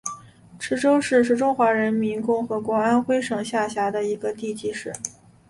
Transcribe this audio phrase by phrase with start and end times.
[0.57, 4.01] 池州市是中华人民共和国安徽省下辖的
[4.35, 4.91] 地级市。